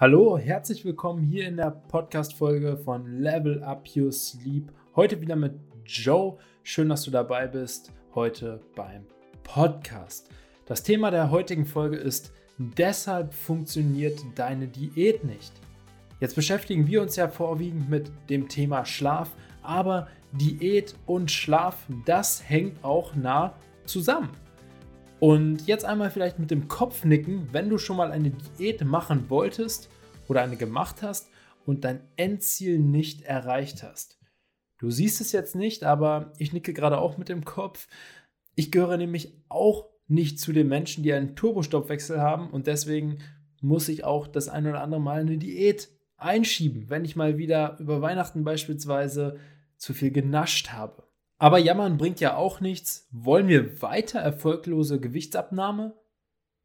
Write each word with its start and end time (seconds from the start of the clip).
Hallo, 0.00 0.38
herzlich 0.38 0.84
willkommen 0.84 1.24
hier 1.24 1.48
in 1.48 1.56
der 1.56 1.72
Podcast-Folge 1.72 2.76
von 2.76 3.20
Level 3.20 3.64
Up 3.64 3.84
Your 3.96 4.12
Sleep. 4.12 4.70
Heute 4.94 5.20
wieder 5.20 5.34
mit 5.34 5.54
Joe. 5.84 6.38
Schön, 6.62 6.88
dass 6.88 7.02
du 7.02 7.10
dabei 7.10 7.48
bist. 7.48 7.90
Heute 8.14 8.60
beim 8.76 9.04
Podcast. 9.42 10.30
Das 10.66 10.84
Thema 10.84 11.10
der 11.10 11.32
heutigen 11.32 11.66
Folge 11.66 11.96
ist: 11.96 12.32
Deshalb 12.58 13.34
funktioniert 13.34 14.20
deine 14.36 14.68
Diät 14.68 15.24
nicht. 15.24 15.52
Jetzt 16.20 16.36
beschäftigen 16.36 16.86
wir 16.86 17.02
uns 17.02 17.16
ja 17.16 17.26
vorwiegend 17.26 17.90
mit 17.90 18.08
dem 18.30 18.48
Thema 18.48 18.84
Schlaf, 18.84 19.34
aber 19.64 20.06
Diät 20.30 20.94
und 21.06 21.32
Schlaf, 21.32 21.88
das 22.06 22.48
hängt 22.48 22.84
auch 22.84 23.16
nah 23.16 23.52
zusammen. 23.84 24.30
Und 25.20 25.66
jetzt 25.66 25.84
einmal 25.84 26.10
vielleicht 26.10 26.38
mit 26.38 26.50
dem 26.50 26.68
Kopf 26.68 27.04
nicken, 27.04 27.48
wenn 27.52 27.68
du 27.68 27.78
schon 27.78 27.96
mal 27.96 28.12
eine 28.12 28.30
Diät 28.30 28.84
machen 28.84 29.28
wolltest 29.28 29.90
oder 30.28 30.42
eine 30.42 30.56
gemacht 30.56 31.02
hast 31.02 31.28
und 31.66 31.84
dein 31.84 32.00
Endziel 32.16 32.78
nicht 32.78 33.22
erreicht 33.22 33.82
hast. 33.82 34.18
Du 34.78 34.90
siehst 34.90 35.20
es 35.20 35.32
jetzt 35.32 35.56
nicht, 35.56 35.82
aber 35.82 36.32
ich 36.38 36.52
nicke 36.52 36.72
gerade 36.72 36.98
auch 36.98 37.18
mit 37.18 37.28
dem 37.28 37.44
Kopf. 37.44 37.88
Ich 38.54 38.70
gehöre 38.70 38.96
nämlich 38.96 39.34
auch 39.48 39.88
nicht 40.06 40.40
zu 40.40 40.52
den 40.52 40.68
Menschen, 40.68 41.02
die 41.02 41.12
einen 41.12 41.36
Turbostoffwechsel 41.36 42.20
haben 42.20 42.50
und 42.50 42.66
deswegen 42.66 43.18
muss 43.60 43.88
ich 43.88 44.04
auch 44.04 44.26
das 44.26 44.48
ein 44.48 44.66
oder 44.66 44.82
andere 44.82 45.00
Mal 45.00 45.20
eine 45.20 45.36
Diät 45.36 45.88
einschieben, 46.16 46.88
wenn 46.88 47.04
ich 47.04 47.16
mal 47.16 47.38
wieder 47.38 47.76
über 47.80 48.00
Weihnachten 48.00 48.44
beispielsweise 48.44 49.38
zu 49.76 49.94
viel 49.94 50.10
genascht 50.10 50.70
habe. 50.70 51.04
Aber 51.38 51.58
jammern 51.58 51.98
bringt 51.98 52.20
ja 52.20 52.36
auch 52.36 52.60
nichts. 52.60 53.08
Wollen 53.12 53.46
wir 53.46 53.80
weiter 53.80 54.18
erfolglose 54.18 54.98
Gewichtsabnahme? 54.98 55.94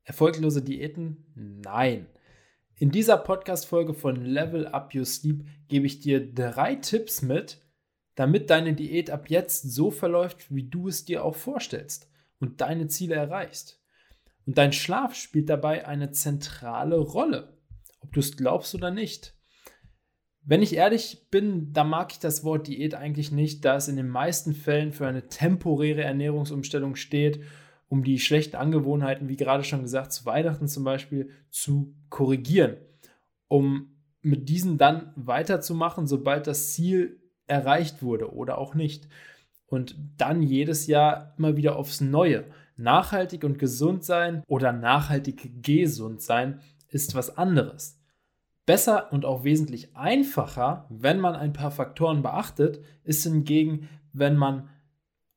Erfolglose 0.03 0.63
Diäten? 0.63 1.25
Nein. 1.35 2.07
In 2.83 2.91
dieser 2.91 3.15
Podcast-Folge 3.15 3.93
von 3.93 4.25
Level 4.25 4.67
Up 4.67 4.93
Your 4.93 5.05
Sleep 5.05 5.45
gebe 5.69 5.85
ich 5.85 6.01
dir 6.01 6.33
drei 6.33 6.75
Tipps 6.75 7.21
mit, 7.21 7.61
damit 8.15 8.49
deine 8.49 8.73
Diät 8.73 9.09
ab 9.09 9.29
jetzt 9.29 9.71
so 9.71 9.89
verläuft, 9.89 10.53
wie 10.53 10.69
du 10.69 10.89
es 10.89 11.05
dir 11.05 11.23
auch 11.23 11.35
vorstellst 11.35 12.11
und 12.41 12.59
deine 12.59 12.87
Ziele 12.87 13.15
erreichst. 13.15 13.81
Und 14.45 14.57
dein 14.57 14.73
Schlaf 14.73 15.15
spielt 15.15 15.47
dabei 15.47 15.87
eine 15.87 16.11
zentrale 16.11 16.97
Rolle, 16.97 17.57
ob 18.01 18.11
du 18.11 18.19
es 18.19 18.35
glaubst 18.35 18.75
oder 18.75 18.91
nicht. 18.91 19.33
Wenn 20.41 20.61
ich 20.61 20.75
ehrlich 20.75 21.29
bin, 21.31 21.71
da 21.71 21.85
mag 21.85 22.11
ich 22.11 22.19
das 22.19 22.43
Wort 22.43 22.67
Diät 22.67 22.95
eigentlich 22.95 23.31
nicht, 23.31 23.63
da 23.63 23.77
es 23.77 23.87
in 23.87 23.95
den 23.95 24.09
meisten 24.09 24.53
Fällen 24.53 24.91
für 24.91 25.07
eine 25.07 25.29
temporäre 25.29 26.03
Ernährungsumstellung 26.03 26.97
steht, 26.97 27.45
um 27.87 28.03
die 28.03 28.19
schlechten 28.19 28.55
Angewohnheiten, 28.55 29.29
wie 29.29 29.35
gerade 29.35 29.63
schon 29.63 29.81
gesagt, 29.81 30.13
zu 30.13 30.25
Weihnachten 30.25 30.67
zum 30.67 30.83
Beispiel 30.83 31.29
zu 31.49 31.93
korrigieren, 32.09 32.77
um 33.47 33.93
mit 34.21 34.49
diesen 34.49 34.77
dann 34.77 35.11
weiterzumachen, 35.15 36.07
sobald 36.07 36.47
das 36.47 36.73
Ziel 36.73 37.19
erreicht 37.45 38.01
wurde 38.01 38.33
oder 38.33 38.57
auch 38.57 38.73
nicht. 38.73 39.07
Und 39.67 39.95
dann 40.17 40.41
jedes 40.41 40.87
Jahr 40.87 41.33
immer 41.37 41.57
wieder 41.57 41.75
aufs 41.75 42.01
Neue. 42.01 42.45
Nachhaltig 42.75 43.43
und 43.43 43.59
gesund 43.59 44.03
sein 44.03 44.43
oder 44.47 44.71
nachhaltig 44.71 45.63
gesund 45.63 46.21
sein 46.21 46.59
ist 46.87 47.15
was 47.15 47.37
anderes. 47.37 47.99
Besser 48.65 49.11
und 49.11 49.25
auch 49.25 49.43
wesentlich 49.43 49.95
einfacher, 49.95 50.87
wenn 50.89 51.19
man 51.19 51.35
ein 51.35 51.53
paar 51.53 51.71
Faktoren 51.71 52.21
beachtet, 52.21 52.79
ist 53.03 53.23
hingegen, 53.23 53.89
wenn 54.13 54.37
man 54.37 54.69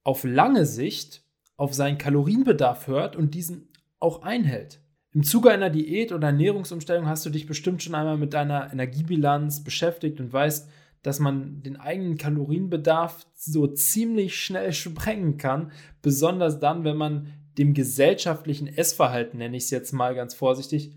auf 0.04 0.22
lange 0.22 0.64
Sicht 0.64 1.25
auf 1.56 1.74
seinen 1.74 1.98
Kalorienbedarf 1.98 2.86
hört 2.86 3.16
und 3.16 3.34
diesen 3.34 3.68
auch 3.98 4.22
einhält. 4.22 4.80
Im 5.12 5.22
Zuge 5.22 5.50
einer 5.50 5.70
Diät 5.70 6.12
oder 6.12 6.26
Ernährungsumstellung 6.26 7.06
hast 7.06 7.24
du 7.24 7.30
dich 7.30 7.46
bestimmt 7.46 7.82
schon 7.82 7.94
einmal 7.94 8.18
mit 8.18 8.34
deiner 8.34 8.70
Energiebilanz 8.70 9.64
beschäftigt 9.64 10.20
und 10.20 10.32
weißt, 10.32 10.68
dass 11.02 11.20
man 11.20 11.62
den 11.62 11.76
eigenen 11.76 12.18
Kalorienbedarf 12.18 13.26
so 13.34 13.66
ziemlich 13.66 14.38
schnell 14.38 14.72
sprengen 14.72 15.38
kann, 15.38 15.72
besonders 16.02 16.58
dann, 16.58 16.84
wenn 16.84 16.96
man 16.96 17.32
dem 17.56 17.72
gesellschaftlichen 17.72 18.66
Essverhalten, 18.66 19.38
nenne 19.38 19.56
ich 19.56 19.64
es 19.64 19.70
jetzt 19.70 19.92
mal 19.92 20.14
ganz 20.14 20.34
vorsichtig, 20.34 20.94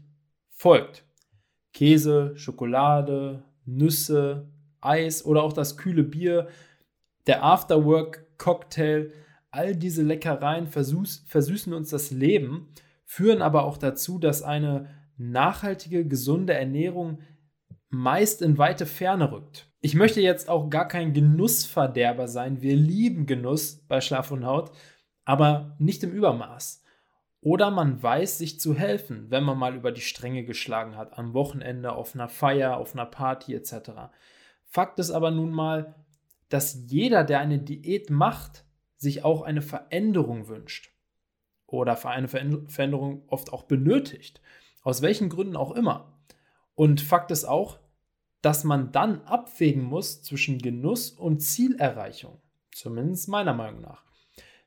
folgt. 0.49 1.05
Käse, 1.73 2.33
Schokolade, 2.35 3.43
Nüsse, 3.65 4.49
Eis 4.81 5.23
oder 5.23 5.43
auch 5.43 5.53
das 5.53 5.77
kühle 5.77 6.03
Bier, 6.03 6.47
der 7.27 7.43
Afterwork-Cocktail, 7.43 9.13
all 9.51 9.75
diese 9.75 10.03
Leckereien 10.03 10.67
versüß, 10.67 11.25
versüßen 11.27 11.73
uns 11.73 11.89
das 11.89 12.11
Leben, 12.11 12.69
führen 13.05 13.41
aber 13.41 13.63
auch 13.63 13.77
dazu, 13.77 14.19
dass 14.19 14.43
eine 14.43 14.89
nachhaltige, 15.17 16.07
gesunde 16.07 16.53
Ernährung 16.53 17.19
meist 17.89 18.41
in 18.41 18.57
weite 18.57 18.85
Ferne 18.85 19.31
rückt. 19.31 19.67
Ich 19.81 19.95
möchte 19.95 20.21
jetzt 20.21 20.49
auch 20.49 20.69
gar 20.69 20.87
kein 20.87 21.13
Genussverderber 21.13 22.27
sein. 22.27 22.61
Wir 22.61 22.75
lieben 22.75 23.25
Genuss 23.25 23.85
bei 23.87 24.01
Schlaf 24.01 24.31
und 24.31 24.45
Haut, 24.45 24.71
aber 25.25 25.75
nicht 25.79 26.03
im 26.03 26.11
Übermaß. 26.11 26.83
Oder 27.41 27.71
man 27.71 28.03
weiß 28.03 28.37
sich 28.37 28.59
zu 28.59 28.75
helfen, 28.75 29.27
wenn 29.29 29.45
man 29.45 29.57
mal 29.57 29.75
über 29.75 29.91
die 29.91 30.01
Stränge 30.01 30.43
geschlagen 30.43 30.97
hat, 30.97 31.17
am 31.17 31.33
Wochenende, 31.33 31.93
auf 31.93 32.13
einer 32.13 32.27
Feier, 32.27 32.77
auf 32.77 32.93
einer 32.93 33.05
Party 33.05 33.55
etc. 33.55 34.11
Fakt 34.65 34.99
ist 34.99 35.11
aber 35.11 35.31
nun 35.31 35.51
mal, 35.51 35.95
dass 36.49 36.83
jeder, 36.87 37.23
der 37.23 37.39
eine 37.39 37.59
Diät 37.59 38.09
macht, 38.09 38.65
sich 38.99 39.23
auch 39.23 39.41
eine 39.41 39.61
Veränderung 39.61 40.47
wünscht. 40.47 40.91
Oder 41.65 41.95
für 41.95 42.09
eine 42.09 42.27
Veränderung 42.27 43.23
oft 43.27 43.53
auch 43.53 43.63
benötigt. 43.63 44.41
Aus 44.83 45.01
welchen 45.01 45.29
Gründen 45.29 45.55
auch 45.55 45.71
immer. 45.71 46.19
Und 46.75 47.01
Fakt 47.01 47.31
ist 47.31 47.45
auch, 47.45 47.79
dass 48.41 48.63
man 48.63 48.91
dann 48.91 49.21
abwägen 49.21 49.83
muss 49.83 50.21
zwischen 50.21 50.59
Genuss 50.59 51.11
und 51.11 51.41
Zielerreichung. 51.41 52.41
Zumindest 52.71 53.27
meiner 53.27 53.53
Meinung 53.53 53.81
nach. 53.81 54.03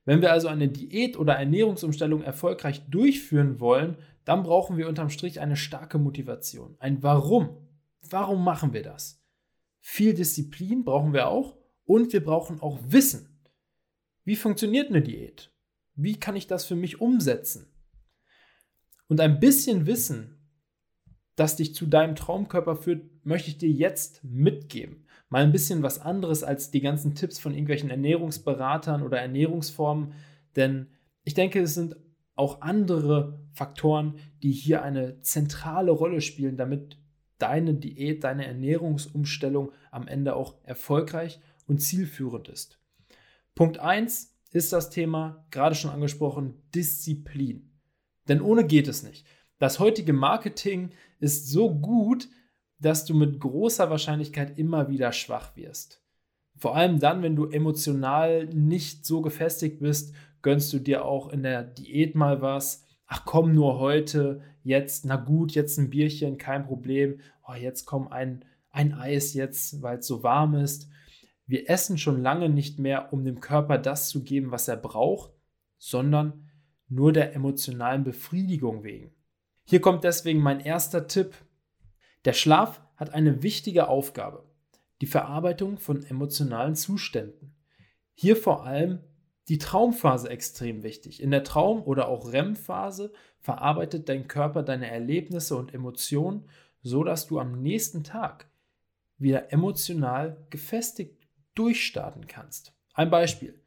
Wenn 0.04 0.20
wir 0.20 0.32
also 0.32 0.48
eine 0.48 0.68
Diät 0.68 1.16
oder 1.16 1.34
Ernährungsumstellung 1.34 2.22
erfolgreich 2.22 2.82
durchführen 2.90 3.60
wollen, 3.60 3.96
dann 4.24 4.42
brauchen 4.42 4.76
wir 4.76 4.88
unterm 4.88 5.10
Strich 5.10 5.40
eine 5.40 5.56
starke 5.56 5.98
Motivation. 5.98 6.76
Ein 6.78 7.02
Warum. 7.02 7.56
Warum 8.02 8.44
machen 8.44 8.72
wir 8.72 8.82
das? 8.82 9.22
Viel 9.80 10.14
Disziplin 10.14 10.84
brauchen 10.84 11.12
wir 11.12 11.28
auch 11.28 11.56
und 11.84 12.12
wir 12.12 12.22
brauchen 12.22 12.60
auch 12.60 12.78
Wissen. 12.86 13.31
Wie 14.24 14.36
funktioniert 14.36 14.90
eine 14.90 15.02
Diät? 15.02 15.50
Wie 15.94 16.18
kann 16.18 16.36
ich 16.36 16.46
das 16.46 16.64
für 16.64 16.76
mich 16.76 17.00
umsetzen? 17.00 17.66
Und 19.08 19.20
ein 19.20 19.40
bisschen 19.40 19.86
Wissen, 19.86 20.38
das 21.36 21.56
dich 21.56 21.74
zu 21.74 21.86
deinem 21.86 22.14
Traumkörper 22.14 22.76
führt, 22.76 23.24
möchte 23.24 23.50
ich 23.50 23.58
dir 23.58 23.70
jetzt 23.70 24.22
mitgeben 24.24 25.06
mal 25.32 25.42
ein 25.42 25.52
bisschen 25.52 25.82
was 25.82 25.98
anderes 25.98 26.44
als 26.44 26.70
die 26.70 26.82
ganzen 26.82 27.14
Tipps 27.14 27.38
von 27.38 27.52
irgendwelchen 27.52 27.88
Ernährungsberatern 27.88 29.02
oder 29.02 29.18
Ernährungsformen, 29.18 30.12
denn 30.56 30.88
ich 31.24 31.32
denke, 31.32 31.60
es 31.62 31.72
sind 31.72 31.96
auch 32.34 32.60
andere 32.60 33.40
Faktoren, 33.54 34.16
die 34.42 34.52
hier 34.52 34.82
eine 34.82 35.22
zentrale 35.22 35.90
Rolle 35.90 36.20
spielen, 36.20 36.58
damit 36.58 36.98
deine 37.38 37.72
Diät, 37.72 38.24
deine 38.24 38.46
Ernährungsumstellung 38.46 39.72
am 39.90 40.06
Ende 40.06 40.36
auch 40.36 40.56
erfolgreich 40.64 41.40
und 41.66 41.78
zielführend 41.78 42.50
ist. 42.50 42.78
Punkt 43.54 43.78
1 43.78 44.34
ist 44.50 44.72
das 44.72 44.90
Thema, 44.90 45.46
gerade 45.50 45.74
schon 45.74 45.90
angesprochen, 45.90 46.54
Disziplin. 46.74 47.70
Denn 48.28 48.40
ohne 48.40 48.64
geht 48.64 48.88
es 48.88 49.02
nicht. 49.02 49.26
Das 49.58 49.78
heutige 49.78 50.12
Marketing 50.12 50.90
ist 51.20 51.48
so 51.48 51.74
gut, 51.74 52.28
dass 52.78 53.04
du 53.04 53.14
mit 53.14 53.38
großer 53.38 53.90
Wahrscheinlichkeit 53.90 54.58
immer 54.58 54.88
wieder 54.88 55.12
schwach 55.12 55.56
wirst. 55.56 56.02
Vor 56.56 56.76
allem 56.76 56.98
dann, 56.98 57.22
wenn 57.22 57.36
du 57.36 57.46
emotional 57.46 58.46
nicht 58.46 59.06
so 59.06 59.22
gefestigt 59.22 59.80
bist, 59.80 60.14
gönnst 60.42 60.72
du 60.72 60.78
dir 60.78 61.04
auch 61.04 61.28
in 61.28 61.42
der 61.42 61.62
Diät 61.62 62.14
mal 62.14 62.42
was. 62.42 62.84
Ach 63.06 63.24
komm, 63.24 63.54
nur 63.54 63.78
heute, 63.78 64.42
jetzt, 64.62 65.04
na 65.04 65.16
gut, 65.16 65.52
jetzt 65.52 65.78
ein 65.78 65.90
Bierchen, 65.90 66.38
kein 66.38 66.64
Problem. 66.64 67.20
Oh, 67.46 67.54
jetzt 67.54 67.84
komm 67.84 68.08
ein, 68.08 68.44
ein 68.70 68.94
Eis 68.94 69.34
jetzt, 69.34 69.82
weil 69.82 69.98
es 69.98 70.06
so 70.06 70.22
warm 70.22 70.54
ist. 70.54 70.88
Wir 71.46 71.68
essen 71.68 71.98
schon 71.98 72.22
lange 72.22 72.48
nicht 72.48 72.78
mehr, 72.78 73.12
um 73.12 73.24
dem 73.24 73.40
Körper 73.40 73.78
das 73.78 74.08
zu 74.08 74.22
geben, 74.22 74.50
was 74.50 74.68
er 74.68 74.76
braucht, 74.76 75.32
sondern 75.78 76.48
nur 76.88 77.12
der 77.12 77.34
emotionalen 77.34 78.04
Befriedigung 78.04 78.84
wegen. 78.84 79.12
Hier 79.64 79.80
kommt 79.80 80.04
deswegen 80.04 80.40
mein 80.40 80.60
erster 80.60 81.06
Tipp, 81.06 81.34
der 82.24 82.32
Schlaf 82.32 82.80
hat 82.96 83.14
eine 83.14 83.42
wichtige 83.42 83.88
Aufgabe, 83.88 84.44
die 85.00 85.06
Verarbeitung 85.06 85.78
von 85.78 86.04
emotionalen 86.04 86.76
Zuständen. 86.76 87.54
Hier 88.14 88.36
vor 88.36 88.64
allem 88.64 89.00
die 89.48 89.58
Traumphase 89.58 90.28
extrem 90.30 90.82
wichtig. 90.82 91.20
In 91.20 91.32
der 91.32 91.42
Traum- 91.42 91.82
oder 91.82 92.08
auch 92.08 92.32
REM-Phase 92.32 93.12
verarbeitet 93.40 94.08
dein 94.08 94.28
Körper 94.28 94.62
deine 94.62 94.88
Erlebnisse 94.90 95.56
und 95.56 95.74
Emotionen, 95.74 96.48
so 96.82 97.02
dass 97.02 97.26
du 97.26 97.40
am 97.40 97.60
nächsten 97.60 98.04
Tag 98.04 98.48
wieder 99.18 99.52
emotional 99.52 100.46
gefestigt 100.50 101.21
durchstarten 101.54 102.26
kannst. 102.26 102.72
Ein 102.94 103.10
Beispiel. 103.10 103.60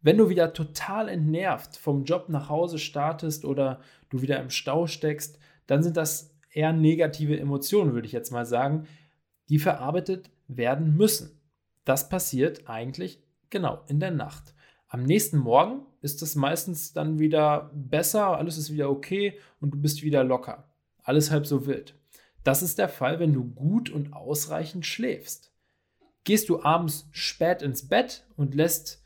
Wenn 0.00 0.18
du 0.18 0.28
wieder 0.28 0.52
total 0.52 1.08
entnervt 1.08 1.76
vom 1.76 2.04
Job 2.04 2.28
nach 2.28 2.48
Hause 2.48 2.78
startest 2.78 3.44
oder 3.44 3.80
du 4.08 4.22
wieder 4.22 4.40
im 4.40 4.50
Stau 4.50 4.86
steckst, 4.86 5.38
dann 5.66 5.82
sind 5.82 5.96
das 5.96 6.34
eher 6.50 6.72
negative 6.72 7.38
Emotionen, 7.38 7.92
würde 7.92 8.06
ich 8.06 8.12
jetzt 8.12 8.30
mal 8.30 8.46
sagen, 8.46 8.86
die 9.48 9.58
verarbeitet 9.58 10.30
werden 10.48 10.96
müssen. 10.96 11.40
Das 11.84 12.08
passiert 12.08 12.68
eigentlich 12.68 13.22
genau 13.50 13.82
in 13.88 14.00
der 14.00 14.10
Nacht. 14.10 14.54
Am 14.88 15.02
nächsten 15.02 15.38
Morgen 15.38 15.84
ist 16.00 16.22
es 16.22 16.36
meistens 16.36 16.92
dann 16.92 17.18
wieder 17.18 17.70
besser, 17.74 18.38
alles 18.38 18.56
ist 18.56 18.72
wieder 18.72 18.88
okay 18.90 19.38
und 19.60 19.72
du 19.72 19.78
bist 19.78 20.02
wieder 20.02 20.22
locker. 20.22 20.70
Alles 21.02 21.30
halb 21.30 21.46
so 21.46 21.66
wild. 21.66 21.94
Das 22.44 22.62
ist 22.62 22.78
der 22.78 22.88
Fall, 22.88 23.18
wenn 23.18 23.32
du 23.32 23.44
gut 23.44 23.90
und 23.90 24.12
ausreichend 24.12 24.86
schläfst. 24.86 25.52
Gehst 26.26 26.48
du 26.48 26.60
abends 26.60 27.08
spät 27.12 27.62
ins 27.62 27.86
Bett 27.86 28.26
und 28.36 28.56
lässt 28.56 29.00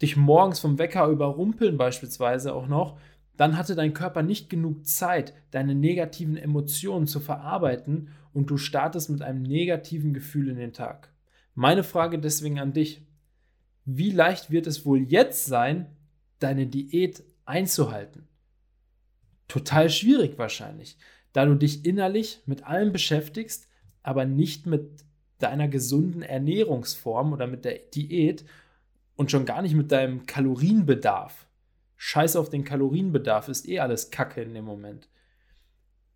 dich 0.00 0.16
morgens 0.16 0.58
vom 0.58 0.78
Wecker 0.78 1.06
überrumpeln 1.08 1.76
beispielsweise 1.76 2.54
auch 2.54 2.66
noch, 2.66 2.98
dann 3.36 3.58
hatte 3.58 3.74
dein 3.74 3.92
Körper 3.92 4.22
nicht 4.22 4.48
genug 4.48 4.86
Zeit, 4.86 5.34
deine 5.50 5.74
negativen 5.74 6.38
Emotionen 6.38 7.06
zu 7.06 7.20
verarbeiten 7.20 8.08
und 8.32 8.48
du 8.48 8.56
startest 8.56 9.10
mit 9.10 9.20
einem 9.20 9.42
negativen 9.42 10.14
Gefühl 10.14 10.48
in 10.48 10.56
den 10.56 10.72
Tag. 10.72 11.12
Meine 11.54 11.84
Frage 11.84 12.18
deswegen 12.18 12.58
an 12.58 12.72
dich, 12.72 13.06
wie 13.84 14.10
leicht 14.10 14.50
wird 14.50 14.66
es 14.66 14.86
wohl 14.86 15.00
jetzt 15.02 15.44
sein, 15.44 15.94
deine 16.38 16.66
Diät 16.66 17.22
einzuhalten? 17.44 18.28
Total 19.46 19.90
schwierig 19.90 20.38
wahrscheinlich, 20.38 20.96
da 21.34 21.44
du 21.44 21.54
dich 21.54 21.84
innerlich 21.84 22.40
mit 22.46 22.64
allem 22.64 22.92
beschäftigst, 22.92 23.68
aber 24.02 24.24
nicht 24.24 24.64
mit 24.64 25.04
deiner 25.38 25.68
gesunden 25.68 26.22
Ernährungsform 26.22 27.32
oder 27.32 27.46
mit 27.46 27.64
der 27.64 27.78
Diät 27.94 28.44
und 29.16 29.30
schon 29.30 29.46
gar 29.46 29.62
nicht 29.62 29.74
mit 29.74 29.92
deinem 29.92 30.26
Kalorienbedarf. 30.26 31.46
Scheiß 31.96 32.36
auf 32.36 32.50
den 32.50 32.64
Kalorienbedarf, 32.64 33.48
ist 33.48 33.68
eh 33.68 33.80
alles 33.80 34.10
Kacke 34.10 34.42
in 34.42 34.54
dem 34.54 34.64
Moment. 34.64 35.08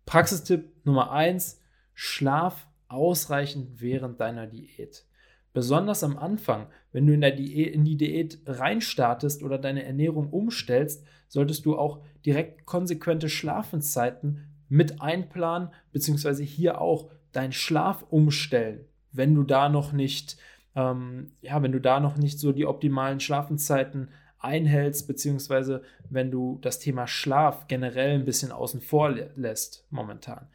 Praxistipp 0.05 0.85
Nummer 0.85 1.11
1, 1.11 1.61
schlaf 1.93 2.67
ausreichend 2.87 3.81
während 3.81 4.19
deiner 4.19 4.47
Diät. 4.47 5.05
Besonders 5.53 6.03
am 6.03 6.17
Anfang, 6.17 6.67
wenn 6.91 7.07
du 7.07 7.13
in, 7.13 7.21
Diät, 7.21 7.73
in 7.73 7.85
die 7.85 7.97
Diät 7.97 8.39
reinstartest 8.45 9.43
oder 9.43 9.57
deine 9.57 9.83
Ernährung 9.83 10.29
umstellst, 10.29 11.05
solltest 11.27 11.65
du 11.65 11.77
auch 11.77 12.03
direkt 12.25 12.65
konsequente 12.65 13.29
Schlafenszeiten 13.29 14.47
mit 14.67 15.01
einplanen, 15.01 15.69
beziehungsweise 15.91 16.43
hier 16.43 16.81
auch 16.81 17.11
deinen 17.31 17.51
Schlaf 17.51 18.05
umstellen, 18.09 18.85
wenn 19.11 19.35
du 19.35 19.43
da 19.43 19.69
noch 19.69 19.91
nicht, 19.91 20.37
ähm, 20.75 21.31
ja, 21.41 21.61
wenn 21.61 21.71
du 21.71 21.81
da 21.81 21.99
noch 21.99 22.17
nicht 22.17 22.39
so 22.39 22.51
die 22.51 22.65
optimalen 22.65 23.19
Schlafenszeiten 23.19 24.09
einhältst, 24.39 25.07
beziehungsweise 25.07 25.83
wenn 26.09 26.31
du 26.31 26.59
das 26.61 26.79
Thema 26.79 27.07
Schlaf 27.07 27.67
generell 27.67 28.15
ein 28.15 28.25
bisschen 28.25 28.51
außen 28.51 28.81
vor 28.81 29.13
lässt 29.35 29.85
momentan. 29.89 30.47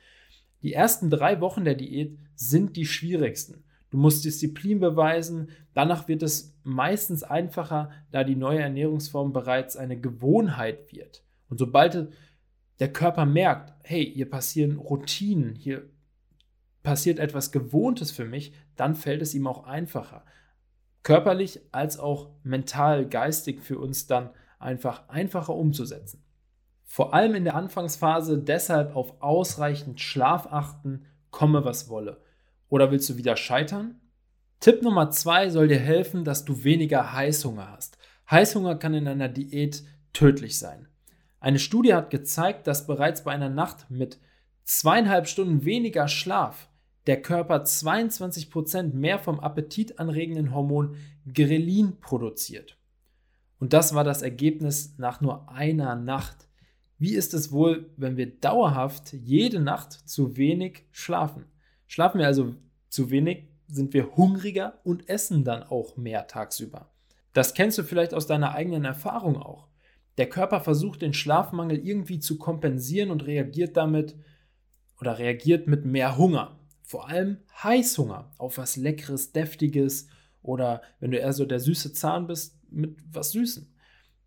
Die 0.62 0.72
ersten 0.72 1.10
drei 1.10 1.40
Wochen 1.40 1.64
der 1.64 1.74
Diät 1.74 2.18
sind 2.34 2.76
die 2.76 2.86
schwierigsten. 2.86 3.64
Du 3.90 3.98
musst 3.98 4.24
Disziplin 4.24 4.80
beweisen. 4.80 5.50
Danach 5.74 6.08
wird 6.08 6.22
es 6.22 6.56
meistens 6.64 7.22
einfacher, 7.22 7.90
da 8.10 8.24
die 8.24 8.34
neue 8.34 8.60
Ernährungsform 8.60 9.32
bereits 9.32 9.76
eine 9.76 10.00
Gewohnheit 10.00 10.90
wird. 10.92 11.22
Und 11.48 11.58
sobald 11.58 12.08
der 12.80 12.92
Körper 12.92 13.24
merkt, 13.24 13.72
hey, 13.82 14.10
hier 14.12 14.28
passieren 14.28 14.78
Routinen, 14.78 15.54
hier 15.54 15.88
passiert 16.84 17.18
etwas 17.18 17.50
Gewohntes 17.50 18.12
für 18.12 18.24
mich, 18.24 18.52
dann 18.76 18.94
fällt 18.94 19.22
es 19.22 19.34
ihm 19.34 19.48
auch 19.48 19.64
einfacher. 19.64 20.24
Körperlich 21.02 21.60
als 21.72 21.98
auch 21.98 22.30
mental, 22.44 23.08
geistig 23.08 23.62
für 23.62 23.78
uns 23.78 24.06
dann 24.06 24.30
einfach 24.60 25.08
einfacher 25.08 25.54
umzusetzen. 25.54 26.22
Vor 26.84 27.12
allem 27.12 27.34
in 27.34 27.44
der 27.44 27.56
Anfangsphase 27.56 28.38
deshalb 28.38 28.94
auf 28.94 29.20
ausreichend 29.20 30.00
Schlaf 30.00 30.46
achten, 30.46 31.06
komme 31.30 31.64
was 31.64 31.88
wolle. 31.88 32.22
Oder 32.68 32.92
willst 32.92 33.08
du 33.08 33.16
wieder 33.16 33.36
scheitern? 33.36 34.00
Tipp 34.60 34.82
Nummer 34.82 35.10
zwei 35.10 35.50
soll 35.50 35.68
dir 35.68 35.80
helfen, 35.80 36.24
dass 36.24 36.44
du 36.44 36.64
weniger 36.64 37.12
Heißhunger 37.12 37.70
hast. 37.72 37.98
Heißhunger 38.30 38.76
kann 38.76 38.94
in 38.94 39.08
einer 39.08 39.28
Diät 39.28 39.84
tödlich 40.12 40.58
sein. 40.58 40.88
Eine 41.40 41.58
Studie 41.58 41.94
hat 41.94 42.10
gezeigt, 42.10 42.66
dass 42.66 42.86
bereits 42.86 43.24
bei 43.24 43.32
einer 43.32 43.50
Nacht 43.50 43.90
mit 43.90 44.18
zweieinhalb 44.64 45.28
Stunden 45.28 45.64
weniger 45.64 46.08
Schlaf 46.08 46.68
der 47.06 47.20
Körper 47.20 47.62
22% 47.62 48.94
mehr 48.94 49.18
vom 49.18 49.40
appetitanregenden 49.40 50.54
Hormon 50.54 50.96
Grelin 51.32 52.00
produziert. 52.00 52.78
Und 53.58 53.72
das 53.72 53.94
war 53.94 54.04
das 54.04 54.22
Ergebnis 54.22 54.94
nach 54.98 55.20
nur 55.20 55.48
einer 55.48 55.96
Nacht. 55.96 56.48
Wie 56.98 57.14
ist 57.14 57.34
es 57.34 57.52
wohl, 57.52 57.90
wenn 57.96 58.16
wir 58.16 58.38
dauerhaft 58.38 59.12
jede 59.12 59.60
Nacht 59.60 59.92
zu 59.92 60.36
wenig 60.36 60.86
schlafen? 60.90 61.46
Schlafen 61.86 62.18
wir 62.18 62.26
also 62.26 62.54
zu 62.88 63.10
wenig, 63.10 63.48
sind 63.66 63.92
wir 63.92 64.16
hungriger 64.16 64.80
und 64.84 65.08
essen 65.08 65.44
dann 65.44 65.62
auch 65.62 65.96
mehr 65.96 66.26
tagsüber. 66.26 66.90
Das 67.32 67.54
kennst 67.54 67.78
du 67.78 67.82
vielleicht 67.82 68.14
aus 68.14 68.26
deiner 68.26 68.52
eigenen 68.54 68.84
Erfahrung 68.84 69.36
auch. 69.36 69.68
Der 70.16 70.28
Körper 70.28 70.60
versucht 70.60 71.02
den 71.02 71.12
Schlafmangel 71.12 71.78
irgendwie 71.78 72.20
zu 72.20 72.38
kompensieren 72.38 73.10
und 73.10 73.26
reagiert 73.26 73.76
damit 73.76 74.14
oder 75.00 75.18
reagiert 75.18 75.66
mit 75.66 75.84
mehr 75.84 76.16
Hunger. 76.16 76.60
Vor 76.84 77.08
allem 77.08 77.38
Heißhunger 77.62 78.30
auf 78.38 78.58
was 78.58 78.76
Leckeres, 78.76 79.32
Deftiges 79.32 80.08
oder 80.42 80.82
wenn 81.00 81.10
du 81.10 81.18
eher 81.18 81.32
so 81.32 81.46
der 81.46 81.58
süße 81.58 81.92
Zahn 81.94 82.26
bist, 82.26 82.58
mit 82.70 82.96
was 83.10 83.32
Süßem. 83.32 83.66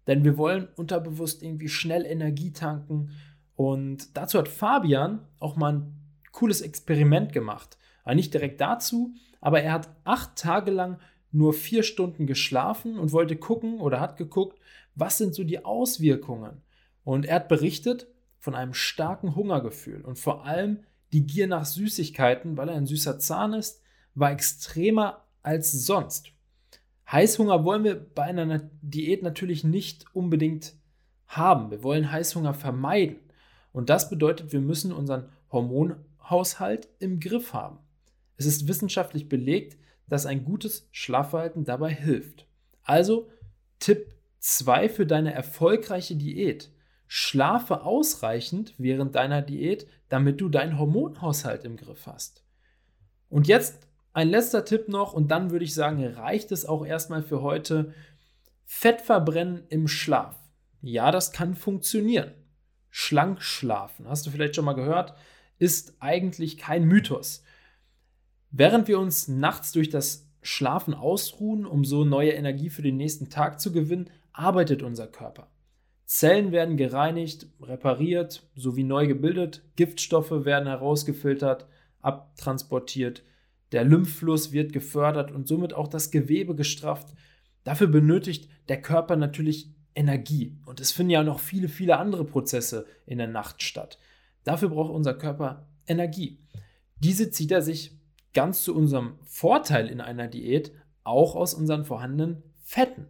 Denn 0.07 0.23
wir 0.23 0.37
wollen 0.37 0.67
unterbewusst 0.75 1.43
irgendwie 1.43 1.69
schnell 1.69 2.05
Energie 2.05 2.51
tanken. 2.51 3.11
Und 3.55 4.17
dazu 4.17 4.39
hat 4.39 4.47
Fabian 4.47 5.27
auch 5.39 5.55
mal 5.55 5.73
ein 5.73 5.93
cooles 6.31 6.61
Experiment 6.61 7.31
gemacht. 7.31 7.77
Aber 8.03 8.15
nicht 8.15 8.33
direkt 8.33 8.59
dazu, 8.59 9.13
aber 9.41 9.61
er 9.61 9.73
hat 9.73 9.89
acht 10.03 10.35
Tage 10.35 10.71
lang 10.71 10.99
nur 11.31 11.53
vier 11.53 11.83
Stunden 11.83 12.25
geschlafen 12.25 12.97
und 12.97 13.11
wollte 13.11 13.35
gucken 13.35 13.79
oder 13.79 13.99
hat 13.99 14.17
geguckt, 14.17 14.59
was 14.95 15.17
sind 15.17 15.35
so 15.35 15.43
die 15.43 15.63
Auswirkungen. 15.63 16.61
Und 17.03 17.25
er 17.25 17.35
hat 17.35 17.49
berichtet 17.49 18.07
von 18.39 18.55
einem 18.55 18.73
starken 18.73 19.35
Hungergefühl 19.35 20.01
und 20.01 20.17
vor 20.17 20.45
allem 20.45 20.83
die 21.13 21.25
Gier 21.25 21.47
nach 21.47 21.65
Süßigkeiten, 21.65 22.57
weil 22.57 22.69
er 22.69 22.75
ein 22.75 22.85
süßer 22.85 23.19
Zahn 23.19 23.53
ist, 23.53 23.81
war 24.15 24.31
extremer 24.31 25.25
als 25.41 25.71
sonst. 25.71 26.31
Heißhunger 27.11 27.63
wollen 27.63 27.83
wir 27.83 27.95
bei 27.95 28.23
einer 28.23 28.69
Diät 28.81 29.23
natürlich 29.23 29.63
nicht 29.63 30.05
unbedingt 30.13 30.73
haben. 31.27 31.71
Wir 31.71 31.83
wollen 31.83 32.11
Heißhunger 32.11 32.53
vermeiden. 32.53 33.17
Und 33.71 33.89
das 33.89 34.09
bedeutet, 34.09 34.51
wir 34.51 34.59
müssen 34.59 34.91
unseren 34.91 35.29
Hormon 35.51 35.95
Haushalt 36.29 36.89
im 36.99 37.19
Griff 37.19 37.53
haben. 37.53 37.79
Es 38.35 38.45
ist 38.45 38.67
wissenschaftlich 38.67 39.29
belegt, 39.29 39.77
dass 40.07 40.25
ein 40.25 40.43
gutes 40.43 40.87
Schlafverhalten 40.91 41.63
dabei 41.63 41.93
hilft. 41.93 42.47
Also 42.83 43.29
Tipp 43.79 44.13
2 44.39 44.89
für 44.89 45.05
deine 45.05 45.33
erfolgreiche 45.33 46.15
Diät. 46.15 46.71
Schlafe 47.07 47.83
ausreichend 47.83 48.73
während 48.77 49.15
deiner 49.15 49.41
Diät, 49.41 49.87
damit 50.09 50.41
du 50.41 50.49
deinen 50.49 50.77
Hormonhaushalt 50.77 51.63
im 51.63 51.77
Griff 51.77 52.05
hast. 52.05 52.43
Und 53.29 53.47
jetzt 53.47 53.87
ein 54.13 54.29
letzter 54.29 54.65
Tipp 54.65 54.87
noch 54.89 55.13
und 55.13 55.29
dann 55.29 55.51
würde 55.51 55.65
ich 55.65 55.73
sagen, 55.73 56.05
reicht 56.05 56.51
es 56.51 56.65
auch 56.65 56.85
erstmal 56.85 57.23
für 57.23 57.41
heute. 57.41 57.93
Fett 58.65 59.01
verbrennen 59.01 59.63
im 59.69 59.87
Schlaf. 59.87 60.35
Ja, 60.81 61.11
das 61.11 61.31
kann 61.31 61.55
funktionieren. 61.55 62.31
Schlank 62.89 63.41
schlafen, 63.41 64.07
hast 64.07 64.25
du 64.25 64.31
vielleicht 64.31 64.55
schon 64.55 64.65
mal 64.65 64.73
gehört? 64.73 65.13
ist 65.59 65.95
eigentlich 65.99 66.57
kein 66.57 66.85
Mythos. 66.85 67.43
Während 68.51 68.87
wir 68.87 68.99
uns 68.99 69.27
nachts 69.27 69.71
durch 69.71 69.89
das 69.89 70.27
Schlafen 70.41 70.93
ausruhen, 70.93 71.65
um 71.65 71.83
so 71.83 72.05
neue 72.05 72.31
Energie 72.31 72.69
für 72.69 72.81
den 72.81 72.97
nächsten 72.97 73.29
Tag 73.29 73.59
zu 73.59 73.71
gewinnen, 73.71 74.09
arbeitet 74.31 74.83
unser 74.83 75.07
Körper. 75.07 75.49
Zellen 76.07 76.53
werden 76.53 76.77
gereinigt, 76.77 77.47
repariert 77.61 78.47
sowie 78.55 78.85
neu 78.85 79.07
gebildet, 79.07 79.61
Giftstoffe 79.75 80.45
werden 80.45 80.69
herausgefiltert, 80.69 81.67
abtransportiert, 82.01 83.23
der 83.73 83.83
Lymphfluss 83.83 84.53
wird 84.53 84.71
gefördert 84.71 85.31
und 85.31 85.49
somit 85.49 85.73
auch 85.73 85.89
das 85.89 86.09
Gewebe 86.09 86.55
gestrafft. 86.55 87.13
Dafür 87.65 87.87
benötigt 87.87 88.47
der 88.69 88.81
Körper 88.81 89.17
natürlich 89.17 89.69
Energie 89.95 90.57
und 90.65 90.79
es 90.79 90.93
finden 90.93 91.09
ja 91.09 91.23
noch 91.23 91.41
viele, 91.41 91.67
viele 91.67 91.97
andere 91.97 92.23
Prozesse 92.23 92.85
in 93.05 93.17
der 93.17 93.27
Nacht 93.27 93.61
statt. 93.61 93.99
Dafür 94.45 94.69
braucht 94.69 94.91
unser 94.91 95.13
Körper 95.13 95.67
Energie. 95.87 96.39
Diese 96.99 97.31
zieht 97.31 97.51
er 97.51 97.61
sich 97.61 97.99
ganz 98.33 98.63
zu 98.63 98.73
unserem 98.73 99.19
Vorteil 99.23 99.89
in 99.89 99.99
einer 99.99 100.29
Diät 100.29 100.71
auch 101.03 101.35
aus 101.35 101.53
unseren 101.53 101.83
vorhandenen 101.83 102.43
Fetten. 102.63 103.07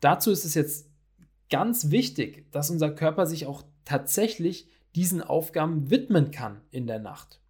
Dazu 0.00 0.30
ist 0.30 0.46
es 0.46 0.54
jetzt 0.54 0.89
ganz 1.50 1.90
wichtig, 1.90 2.50
dass 2.52 2.70
unser 2.70 2.90
Körper 2.90 3.26
sich 3.26 3.46
auch 3.46 3.62
tatsächlich 3.84 4.68
diesen 4.94 5.22
Aufgaben 5.22 5.90
widmen 5.90 6.30
kann 6.30 6.60
in 6.70 6.86
der 6.86 6.98
Nacht. 6.98 7.40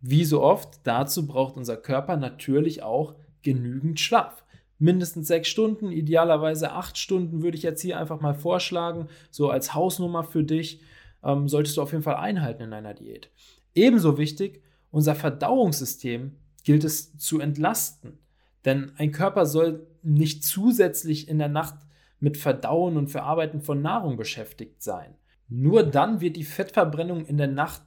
Wie 0.00 0.24
so 0.24 0.42
oft, 0.42 0.80
dazu 0.84 1.26
braucht 1.26 1.56
unser 1.56 1.76
Körper 1.76 2.16
natürlich 2.16 2.82
auch 2.82 3.14
genügend 3.42 4.00
Schlaf. 4.00 4.44
Mindestens 4.78 5.28
sechs 5.28 5.48
Stunden, 5.48 5.92
idealerweise 5.92 6.72
acht 6.72 6.96
Stunden 6.96 7.42
würde 7.42 7.56
ich 7.56 7.62
jetzt 7.62 7.82
hier 7.82 7.98
einfach 7.98 8.20
mal 8.20 8.34
vorschlagen, 8.34 9.08
so 9.30 9.50
als 9.50 9.74
Hausnummer 9.74 10.24
für 10.24 10.44
dich. 10.44 10.80
ähm, 11.22 11.48
solltest 11.48 11.76
du 11.76 11.82
auf 11.82 11.92
jeden 11.92 12.02
Fall 12.02 12.16
einhalten 12.16 12.62
in 12.62 12.70
deiner 12.70 12.94
Diät. 12.94 13.30
Ebenso 13.74 14.16
wichtig, 14.16 14.62
unser 14.90 15.14
Verdauungssystem 15.14 16.32
gilt 16.64 16.84
es 16.84 17.16
zu 17.18 17.40
entlasten. 17.40 18.18
Denn 18.64 18.92
ein 18.96 19.12
Körper 19.12 19.46
soll 19.46 19.86
nicht 20.02 20.44
zusätzlich 20.44 21.28
in 21.28 21.38
der 21.38 21.48
Nacht 21.48 21.74
mit 22.20 22.36
Verdauen 22.36 22.96
und 22.96 23.08
Verarbeiten 23.08 23.62
von 23.62 23.82
Nahrung 23.82 24.16
beschäftigt 24.16 24.82
sein. 24.82 25.14
Nur 25.48 25.82
dann 25.82 26.20
wird 26.20 26.36
die 26.36 26.44
Fettverbrennung 26.44 27.24
in 27.24 27.38
der 27.38 27.48
Nacht 27.48 27.82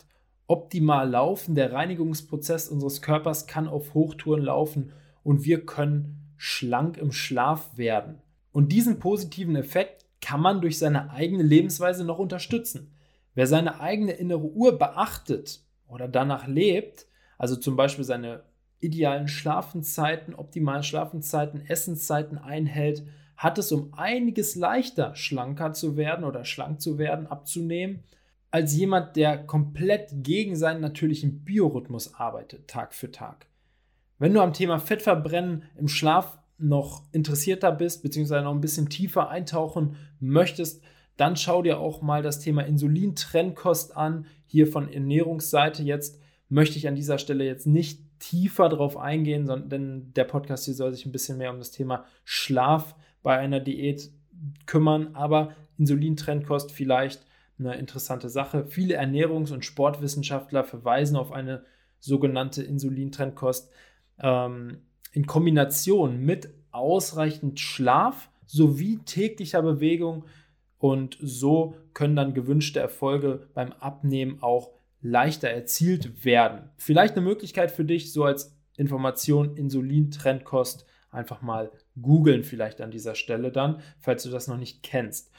optimal 0.47 1.09
laufen. 1.09 1.55
Der 1.55 1.71
Reinigungsprozess 1.71 2.67
unseres 2.67 3.01
Körpers 3.01 3.47
kann 3.47 3.67
auf 3.67 3.93
Hochtouren 3.93 4.43
laufen 4.43 4.91
und 5.23 5.45
wir 5.45 5.65
können 5.65 6.33
schlank 6.35 6.97
im 6.97 7.11
Schlaf 7.11 7.77
werden. 7.77 8.21
Und 8.51 8.71
diesen 8.71 8.99
positiven 8.99 9.55
Effekt 9.55 10.05
kann 10.19 10.41
man 10.41 10.61
durch 10.61 10.77
seine 10.77 11.11
eigene 11.11 11.43
Lebensweise 11.43 12.03
noch 12.03 12.19
unterstützen. 12.19 12.93
Wer 13.33 13.47
seine 13.47 13.79
eigene 13.79 14.11
innere 14.11 14.43
Uhr 14.43 14.77
beachtet 14.77 15.63
oder 15.87 16.07
danach 16.07 16.47
lebt, 16.47 17.07
also 17.37 17.55
zum 17.55 17.75
Beispiel 17.75 18.03
seine 18.03 18.43
idealen 18.79 19.27
Schlafenszeiten, 19.27 20.35
optimalen 20.35 20.83
Schlafenszeiten, 20.83 21.65
Essenszeiten 21.65 22.37
einhält, 22.37 23.03
hat 23.37 23.57
es 23.57 23.71
um 23.71 23.93
einiges 23.93 24.55
leichter, 24.55 25.15
schlanker 25.15 25.73
zu 25.73 25.97
werden 25.97 26.25
oder 26.25 26.45
schlank 26.45 26.81
zu 26.81 26.97
werden, 26.97 27.27
abzunehmen, 27.27 28.03
als 28.51 28.75
jemand, 28.75 29.15
der 29.15 29.45
komplett 29.45 30.11
gegen 30.23 30.55
seinen 30.55 30.81
natürlichen 30.81 31.43
Biorhythmus 31.43 32.13
arbeitet, 32.13 32.67
Tag 32.67 32.93
für 32.93 33.11
Tag. 33.11 33.47
Wenn 34.19 34.33
du 34.33 34.41
am 34.41 34.53
Thema 34.53 34.77
Fettverbrennen 34.79 35.63
im 35.75 35.87
Schlaf 35.87 36.37
noch 36.59 37.03
interessierter 37.11 37.71
bist, 37.71 38.03
beziehungsweise 38.03 38.43
noch 38.43 38.53
ein 38.53 38.61
bisschen 38.61 38.89
tiefer 38.89 39.29
eintauchen 39.29 39.95
möchtest, 40.19 40.83
dann 41.17 41.35
schau 41.35 41.61
dir 41.61 41.79
auch 41.79 42.01
mal 42.01 42.21
das 42.21 42.39
Thema 42.39 42.63
Insulin-Trennkost 42.63 43.95
an. 43.97 44.25
Hier 44.45 44.67
von 44.67 44.91
Ernährungsseite 44.91 45.83
jetzt 45.83 46.19
möchte 46.49 46.77
ich 46.77 46.87
an 46.87 46.95
dieser 46.95 47.17
Stelle 47.17 47.45
jetzt 47.45 47.67
nicht 47.67 48.01
tiefer 48.19 48.69
drauf 48.69 48.97
eingehen, 48.97 49.45
sondern 49.45 49.69
denn 49.69 50.13
der 50.13 50.23
Podcast 50.23 50.65
hier 50.65 50.73
soll 50.73 50.93
sich 50.93 51.05
ein 51.05 51.11
bisschen 51.11 51.37
mehr 51.37 51.51
um 51.51 51.57
das 51.57 51.71
Thema 51.71 52.05
Schlaf 52.23 52.95
bei 53.23 53.37
einer 53.37 53.59
Diät 53.59 54.11
kümmern. 54.65 55.15
Aber 55.15 55.55
Insulintrennkost 55.77 56.71
vielleicht 56.71 57.25
eine 57.57 57.75
interessante 57.75 58.29
Sache. 58.29 58.65
Viele 58.67 58.99
Ernährungs- 58.99 59.51
und 59.51 59.65
Sportwissenschaftler 59.65 60.63
verweisen 60.63 61.15
auf 61.15 61.31
eine 61.31 61.63
sogenannte 61.99 62.63
Insulintrennkost 62.63 63.71
ähm, 64.19 64.81
in 65.11 65.25
Kombination 65.25 66.19
mit 66.19 66.49
ausreichend 66.71 67.59
Schlaf 67.59 68.29
sowie 68.45 68.99
täglicher 69.05 69.61
Bewegung. 69.61 70.25
Und 70.77 71.17
so 71.21 71.75
können 71.93 72.15
dann 72.15 72.33
gewünschte 72.33 72.79
Erfolge 72.79 73.47
beim 73.53 73.71
Abnehmen 73.71 74.43
auch 74.43 74.71
leichter 75.01 75.49
erzielt 75.49 76.25
werden. 76.25 76.69
Vielleicht 76.77 77.15
eine 77.15 77.25
Möglichkeit 77.25 77.71
für 77.71 77.85
dich, 77.85 78.11
so 78.11 78.25
als 78.25 78.55
Information 78.75 79.55
Insulin-Trendkost 79.55 80.85
einfach 81.11 81.41
mal 81.41 81.71
googeln 82.01 82.43
vielleicht 82.43 82.81
an 82.81 82.91
dieser 82.91 83.15
Stelle 83.15 83.51
dann, 83.51 83.81
falls 83.99 84.23
du 84.23 84.29
das 84.29 84.47
noch 84.47 84.57
nicht 84.57 84.83
kennst. 84.83 85.31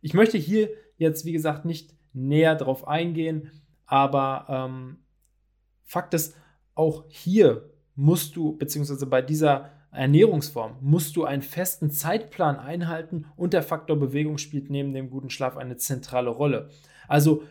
Ich 0.00 0.14
möchte 0.14 0.38
hier 0.38 0.70
jetzt, 0.96 1.24
wie 1.24 1.32
gesagt, 1.32 1.64
nicht 1.64 1.94
näher 2.12 2.54
drauf 2.56 2.86
eingehen, 2.86 3.50
aber 3.86 4.46
ähm, 4.48 4.98
Fakt 5.84 6.14
ist, 6.14 6.36
auch 6.74 7.04
hier 7.08 7.70
musst 7.94 8.36
du, 8.36 8.56
beziehungsweise 8.56 9.06
bei 9.06 9.22
dieser 9.22 9.70
Ernährungsform 9.92 10.78
musst 10.80 11.16
du 11.16 11.24
einen 11.24 11.42
festen 11.42 11.90
Zeitplan 11.90 12.58
einhalten 12.58 13.26
und 13.36 13.52
der 13.52 13.62
Faktor 13.62 13.98
Bewegung 13.98 14.38
spielt 14.38 14.70
neben 14.70 14.94
dem 14.94 15.10
guten 15.10 15.28
Schlaf 15.28 15.56
eine 15.56 15.76
zentrale 15.76 16.30
Rolle. 16.30 16.70
Also 17.08 17.42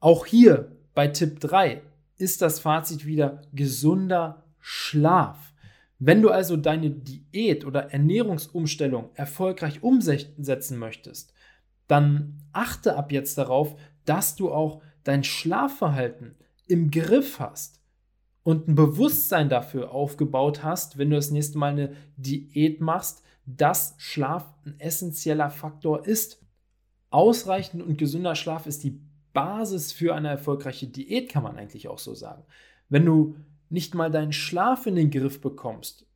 auch 0.00 0.26
hier 0.26 0.76
bei 0.94 1.06
Tipp 1.06 1.38
3 1.38 1.82
ist 2.16 2.42
das 2.42 2.58
Fazit 2.58 3.06
wieder 3.06 3.42
gesunder 3.52 4.44
Schlaf. 4.58 5.49
Wenn 6.02 6.22
du 6.22 6.30
also 6.30 6.56
deine 6.56 6.90
Diät 6.90 7.66
oder 7.66 7.92
Ernährungsumstellung 7.92 9.10
erfolgreich 9.14 9.82
umsetzen 9.82 10.78
möchtest, 10.78 11.34
dann 11.88 12.42
achte 12.52 12.96
ab 12.96 13.12
jetzt 13.12 13.36
darauf, 13.36 13.76
dass 14.06 14.34
du 14.34 14.50
auch 14.50 14.82
dein 15.04 15.24
Schlafverhalten 15.24 16.36
im 16.66 16.90
Griff 16.90 17.38
hast 17.38 17.82
und 18.44 18.66
ein 18.66 18.76
Bewusstsein 18.76 19.50
dafür 19.50 19.92
aufgebaut 19.92 20.64
hast, 20.64 20.96
wenn 20.96 21.10
du 21.10 21.16
das 21.16 21.30
nächste 21.30 21.58
Mal 21.58 21.72
eine 21.72 21.92
Diät 22.16 22.80
machst, 22.80 23.22
dass 23.44 23.94
Schlaf 23.98 24.54
ein 24.64 24.80
essentieller 24.80 25.50
Faktor 25.50 26.06
ist. 26.06 26.42
Ausreichend 27.10 27.82
und 27.82 27.98
gesunder 27.98 28.36
Schlaf 28.36 28.66
ist 28.66 28.84
die 28.84 29.02
Basis 29.34 29.92
für 29.92 30.14
eine 30.14 30.28
erfolgreiche 30.28 30.86
Diät, 30.86 31.28
kann 31.28 31.42
man 31.42 31.56
eigentlich 31.56 31.88
auch 31.88 31.98
so 31.98 32.14
sagen. 32.14 32.44
Wenn 32.88 33.04
du 33.04 33.36
nicht 33.70 33.94
mal 33.94 34.10
deinen 34.10 34.32
Schlaf 34.32 34.86
in 34.86 34.96
den 34.96 35.10
Griff 35.10 35.40
bekommst, 35.40 36.06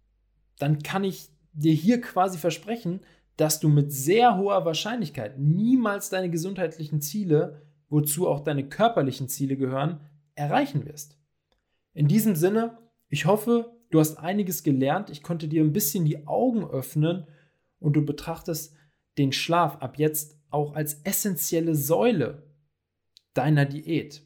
dann 0.59 0.83
kann 0.83 1.05
ich 1.05 1.31
dir 1.53 1.73
hier 1.73 2.01
quasi 2.01 2.39
versprechen, 2.39 3.01
dass 3.37 3.61
du 3.61 3.69
mit 3.69 3.93
sehr 3.93 4.37
hoher 4.37 4.65
Wahrscheinlichkeit 4.65 5.39
niemals 5.39 6.11
deine 6.11 6.31
gesundheitlichen 6.31 7.01
Ziele, 7.01 7.63
wozu 7.89 8.29
auch 8.29 8.41
deine 8.41 8.69
körperlichen 8.69 9.29
Ziele 9.29 9.57
gehören, 9.57 10.01
erreichen 10.35 10.85
wirst. 10.85 11.19
In 11.95 12.09
diesem 12.09 12.37
Sinne, 12.37 12.79
ich 13.09 13.27
hoffe, 13.27 13.73
du 13.91 14.01
hast 14.01 14.19
einiges 14.19 14.63
gelernt, 14.63 15.11
ich 15.11 15.23
konnte 15.23 15.49
dir 15.49 15.63
ein 15.63 15.73
bisschen 15.73 16.05
die 16.05 16.27
Augen 16.27 16.65
öffnen 16.65 17.27
und 17.79 17.95
du 17.95 18.05
betrachtest 18.05 18.75
den 19.19 19.33
Schlaf 19.33 19.77
ab 19.77 19.99
jetzt 19.99 20.39
auch 20.51 20.75
als 20.75 21.01
essentielle 21.05 21.75
Säule 21.75 22.43
deiner 23.33 23.65
Diät, 23.65 24.23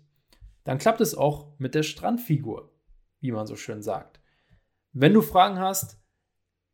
dann 0.64 0.78
klappt 0.78 1.00
es 1.00 1.14
auch 1.14 1.58
mit 1.58 1.74
der 1.74 1.82
Strandfigur, 1.82 2.70
wie 3.20 3.32
man 3.32 3.46
so 3.46 3.56
schön 3.56 3.82
sagt. 3.82 4.20
Wenn 4.92 5.14
du 5.14 5.22
Fragen 5.22 5.58
hast, 5.58 5.98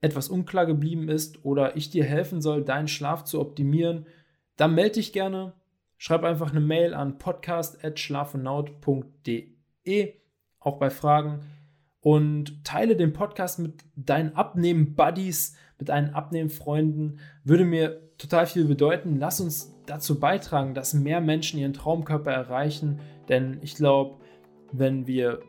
etwas 0.01 0.29
unklar 0.29 0.67
geblieben 0.67 1.09
ist 1.09 1.45
oder 1.45 1.77
ich 1.77 1.91
dir 1.91 2.05
helfen 2.05 2.43
soll, 2.43 2.63
deinen 2.63 2.89
Schlaf 2.89 3.25
zu 3.25 3.41
optimieren, 3.41 4.07
dann 4.57 4.75
melde 4.75 4.97
dich 4.97 5.13
gerne. 5.13 5.55
Schreib 5.97 6.25
einfach 6.25 6.51
eine 6.51 6.61
Mail 6.61 6.93
an 6.93 7.17
podcast.schlafennaut.de, 7.19 10.15
auch 10.61 10.79
bei 10.79 10.91
Fragen. 10.91 11.41
Und 12.01 12.65
teile 12.65 12.97
den 12.97 13.15
Podcast 13.15 13.59
mit 13.59 13.83
deinen 13.97 14.37
Abnehmen-Buddies, 14.37 15.57
mit 15.79 15.89
deinen 15.89 16.11
Abnehmen-Freunden. 16.11 17.19
Würde 17.45 17.65
mir 17.65 18.15
total 18.19 18.47
viel 18.47 18.67
bedeuten. 18.67 19.19
Lass 19.19 19.41
uns 19.41 19.75
dazu 19.87 20.21
beitragen, 20.21 20.75
dass 20.75 20.93
mehr 20.93 21.23
Menschen 21.23 21.59
ihren 21.59 21.73
Traumkörper 21.73 22.31
erreichen. 22.31 23.01
Denn 23.31 23.59
ich 23.63 23.75
glaube, 23.75 24.21
wenn 24.71 25.07
wir 25.07 25.41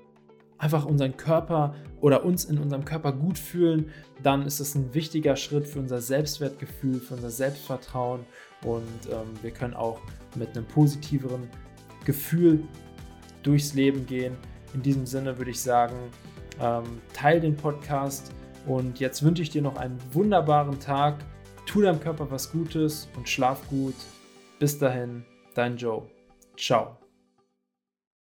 einfach 0.57 0.85
unseren 0.85 1.17
Körper 1.17 1.75
oder 2.01 2.23
uns 2.23 2.45
in 2.45 2.57
unserem 2.57 2.85
Körper 2.85 3.11
gut 3.11 3.37
fühlen, 3.37 3.91
dann 4.23 4.43
ist 4.43 4.59
das 4.59 4.75
ein 4.75 4.93
wichtiger 4.93 5.35
Schritt 5.35 5.67
für 5.67 5.79
unser 5.79 6.01
Selbstwertgefühl, 6.01 6.99
für 6.99 7.15
unser 7.15 7.29
Selbstvertrauen 7.29 8.25
und 8.63 9.11
ähm, 9.11 9.27
wir 9.41 9.51
können 9.51 9.73
auch 9.73 9.99
mit 10.35 10.55
einem 10.55 10.65
positiveren 10.65 11.49
Gefühl 12.05 12.63
durchs 13.43 13.73
Leben 13.73 14.05
gehen. 14.05 14.35
In 14.73 14.81
diesem 14.81 15.05
Sinne 15.05 15.37
würde 15.37 15.51
ich 15.51 15.61
sagen, 15.61 15.95
ähm, 16.61 17.01
teil 17.13 17.39
den 17.41 17.55
Podcast 17.55 18.31
und 18.65 18.99
jetzt 18.99 19.23
wünsche 19.23 19.43
ich 19.43 19.49
dir 19.49 19.61
noch 19.61 19.77
einen 19.77 19.99
wunderbaren 20.11 20.79
Tag. 20.79 21.17
Tu 21.65 21.81
deinem 21.81 21.99
Körper 21.99 22.29
was 22.29 22.51
Gutes 22.51 23.07
und 23.17 23.27
schlaf 23.27 23.67
gut. 23.69 23.95
Bis 24.59 24.77
dahin, 24.77 25.25
dein 25.53 25.77
Joe. 25.77 26.03
Ciao. 26.57 27.04